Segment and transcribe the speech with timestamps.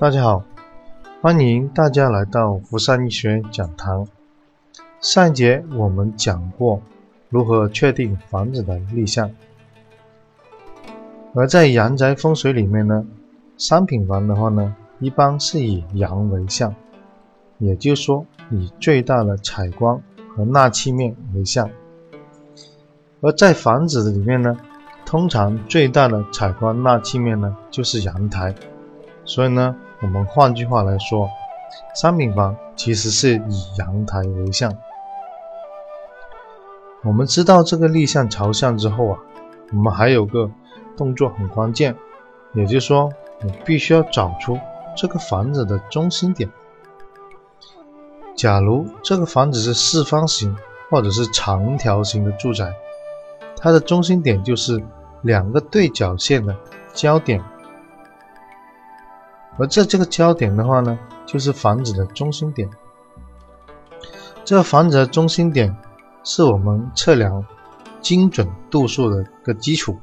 [0.00, 0.42] 大家好，
[1.20, 4.08] 欢迎大家来到福山医学讲堂。
[5.02, 6.80] 上一节我们讲过
[7.28, 9.30] 如何确定房子的立项，
[11.34, 13.06] 而在阳宅风水里面呢，
[13.58, 16.74] 商品房的话呢，一般是以阳为向，
[17.58, 20.00] 也就是说以最大的采光
[20.34, 21.68] 和纳气面为向。
[23.20, 24.56] 而在房子里面呢，
[25.04, 28.54] 通常最大的采光纳气面呢，就是阳台，
[29.26, 29.76] 所以呢。
[30.02, 31.28] 我们换句话来说，
[31.94, 34.72] 商品房其实是以阳台为向。
[37.02, 39.18] 我们知道这个立向朝向之后啊，
[39.72, 40.50] 我们还有个
[40.96, 41.94] 动作很关键，
[42.54, 44.58] 也就是说，你必须要找出
[44.96, 46.50] 这个房子的中心点。
[48.36, 50.56] 假如这个房子是四方形
[50.90, 52.72] 或者是长条形的住宅，
[53.56, 54.82] 它的中心点就是
[55.22, 56.56] 两个对角线的
[56.94, 57.42] 交点。
[59.60, 62.68] 而这这个焦点的话呢，就是房子的中心点。
[64.42, 65.76] 这个房子的中心点
[66.24, 67.44] 是我们测量
[68.00, 69.96] 精准度数的一个基础。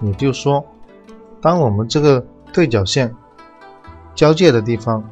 [0.00, 0.64] 也就是说，
[1.42, 3.14] 当我们这个对角线
[4.14, 5.04] 交界的地方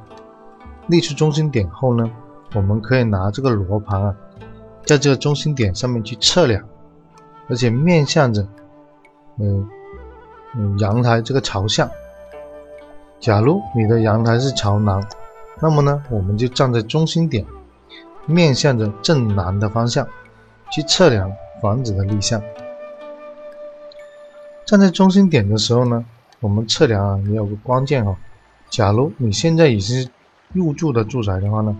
[0.87, 2.09] 立出中心点后呢，
[2.55, 4.17] 我们可以拿这个罗盘啊，
[4.87, 6.65] 在这个中心点上面去测量，
[7.51, 8.47] 而且面向着
[9.39, 9.69] 嗯
[10.57, 11.91] 嗯阳台这个朝向。
[13.21, 15.05] 假如你的阳台是朝南，
[15.61, 17.45] 那么呢，我们就站在中心点，
[18.27, 20.07] 面向着正南的方向
[20.71, 22.41] 去测量房子的立向。
[24.65, 26.05] 站在中心点的时候呢，
[26.39, 28.17] 我们测量啊也有个关键哦。
[28.71, 30.09] 假如你现在已经
[30.53, 31.77] 入住的住宅的话呢，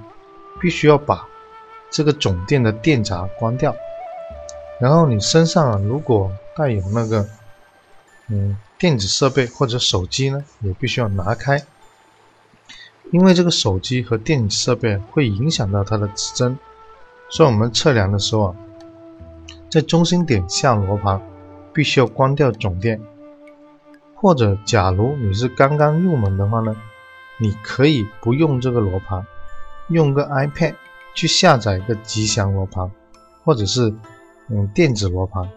[0.61, 1.25] 必须要把
[1.89, 3.73] 这个总电的电闸关掉，
[4.81, 7.25] 然后你身上如果带有那个，
[8.27, 8.57] 嗯。
[8.79, 11.61] 电子设备或者手机呢，也必须要拿开，
[13.11, 16.57] 因为这个手机和电子设备会影响到它的指针，
[17.29, 18.57] 所以我们测量的时候啊，
[19.69, 21.21] 在中心点下罗盘，
[21.75, 23.01] 必须要关掉总电。
[24.15, 26.77] 或者，假如你是刚刚入门的话呢，
[27.39, 29.27] 你可以不用这个罗盘，
[29.89, 30.75] 用个 iPad
[31.15, 32.89] 去下载一个吉祥罗盘，
[33.45, 33.93] 或者是
[34.49, 35.51] 嗯电子罗盘，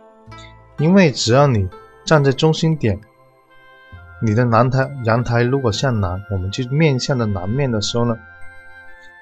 [0.80, 1.70] 因为只要你
[2.04, 3.00] 站在中心点。
[4.24, 8.16] 你的南台阳台如果向南，我们就面向的南面的时候呢，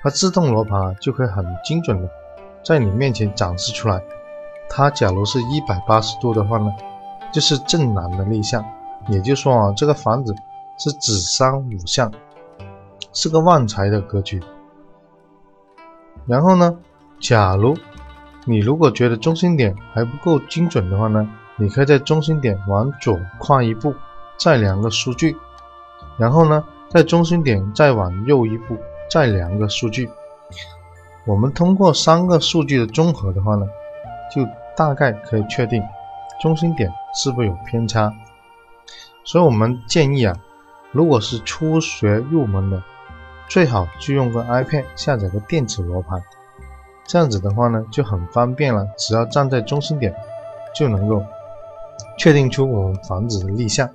[0.03, 2.09] 它自动罗盘啊就会很精准的
[2.65, 4.03] 在你面前展示出来。
[4.69, 6.69] 它假如是一百八十度的话呢，
[7.31, 8.61] 就是正南的立向，
[9.07, 10.35] 也就是说啊，这个房子
[10.77, 12.11] 是子山午向，
[13.13, 14.43] 是个旺财的格局。
[16.25, 16.77] 然后呢，
[17.21, 17.73] 假如
[18.43, 23.95] 你如果觉得中心点还不够精准的话呢，你可以在中心点往左跨一步。
[24.39, 25.35] 再量个数据，
[26.17, 28.77] 然后呢，在中心点再往右一步，
[29.11, 30.09] 再量个数据。
[31.25, 33.67] 我们通过三个数据的综合的话呢，
[34.33, 35.83] 就大概可以确定
[36.41, 38.11] 中心点是不是有偏差。
[39.25, 40.35] 所以我们建议啊，
[40.91, 42.81] 如果是初学入门的，
[43.49, 46.23] 最好就用个 iPad 下载个电子罗盘，
[47.05, 48.87] 这样子的话呢就很方便了。
[48.97, 50.15] 只要站在中心点，
[50.73, 51.23] 就能够
[52.17, 53.87] 确定出我们房子的立项。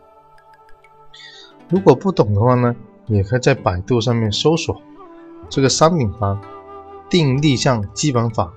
[1.68, 2.74] 如果不懂的话呢，
[3.06, 4.80] 也可以在百度上面搜索
[5.48, 6.40] 这个商品房
[7.08, 8.52] 定立项基本法。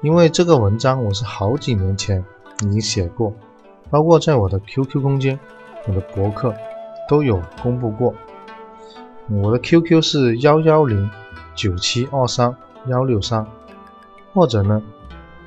[0.00, 2.24] 因为这个文章我是好几年前
[2.62, 3.32] 已经写过，
[3.90, 5.38] 包括在我的 QQ 空间、
[5.86, 6.54] 我的博客
[7.08, 8.14] 都有公布过。
[9.28, 11.10] 我的 QQ 是幺幺零
[11.56, 12.54] 九七二三
[12.86, 13.44] 幺六三，
[14.32, 14.80] 或者呢，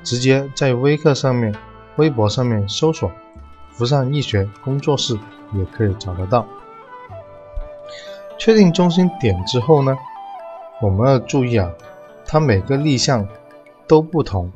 [0.02, 1.54] 直接在微课上面、
[1.96, 3.10] 微博上面搜索
[3.72, 5.18] “福善易学工作室”
[5.56, 6.46] 也可以找得到。
[8.44, 9.96] 确定中心点之后呢，
[10.80, 11.70] 我们要注意啊，
[12.26, 13.24] 它每个立项
[13.86, 14.50] 都不同，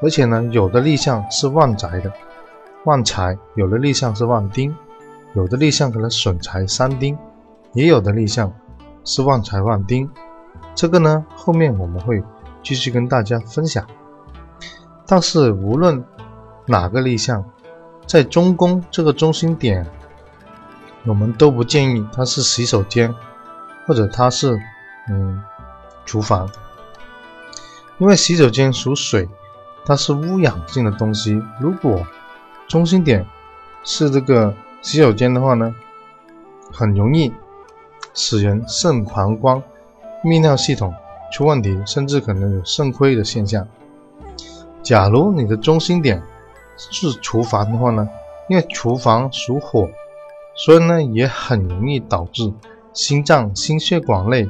[0.00, 2.12] 而且呢，有的立项是旺宅的，
[2.84, 4.74] 旺财；有的立项是旺丁，
[5.34, 7.16] 有的立项可能损财三丁，
[7.74, 8.52] 也有的立项
[9.04, 10.10] 是旺财旺丁。
[10.74, 12.20] 这个呢，后面我们会
[12.60, 13.86] 继续跟大家分享。
[15.06, 16.04] 但是无论
[16.66, 17.44] 哪个立项，
[18.04, 19.86] 在中宫这个中心点。
[21.04, 23.12] 我们都不建议它是洗手间，
[23.86, 24.56] 或者它是
[25.08, 25.42] 嗯
[26.06, 26.48] 厨房，
[27.98, 29.28] 因为洗手间属水，
[29.84, 31.42] 它是污染性的东西。
[31.60, 32.06] 如果
[32.68, 33.26] 中心点
[33.82, 35.74] 是这个洗手间的话呢，
[36.72, 37.32] 很容易
[38.14, 39.60] 使人肾、膀胱、
[40.22, 40.94] 泌尿系统
[41.32, 43.66] 出问题，甚至可能有肾亏的现象。
[44.82, 46.22] 假如你的中心点
[46.76, 48.08] 是厨房的话呢，
[48.48, 49.90] 因为厨房属火。
[50.54, 52.52] 所以呢，也很容易导致
[52.92, 54.48] 心脏、心血管类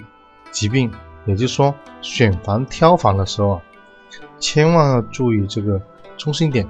[0.50, 0.90] 疾病，
[1.26, 3.62] 也就是说选房挑房的时候啊，
[4.38, 5.80] 千万要注意这个
[6.16, 6.68] 中心点。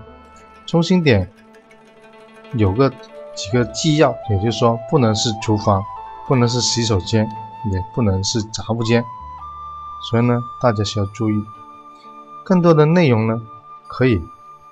[0.66, 1.30] 中心点
[2.52, 2.90] 有个
[3.34, 5.82] 几个纪要，也就是说不能是厨房，
[6.28, 7.26] 不能是洗手间，
[7.72, 9.02] 也不能是杂物间。
[10.10, 11.34] 所以呢，大家需要注意。
[12.44, 13.40] 更多的内容呢，
[13.88, 14.20] 可以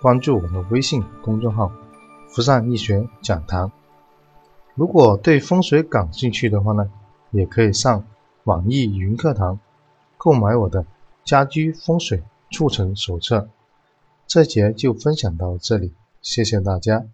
[0.02, 1.72] 关注我们的微信公众号
[2.28, 3.72] “福善易学讲堂”。
[4.74, 6.90] 如果对风水感兴趣的话呢，
[7.30, 8.04] 也可以上
[8.44, 9.58] 网易云课堂
[10.16, 10.84] 购买我的
[11.24, 13.48] 家居风水促成手册。
[14.26, 17.04] 这节就分享到这里，谢谢大家。